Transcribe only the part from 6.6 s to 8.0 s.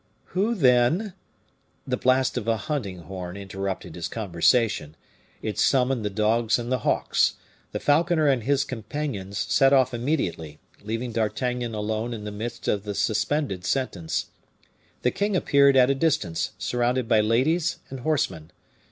the hawks. The